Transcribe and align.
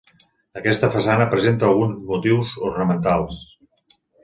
Aquesta 0.61 0.89
façana 0.95 1.27
presenta 1.33 1.67
alguns 1.69 2.01
motius 2.09 2.57
ornamentals. 2.73 3.39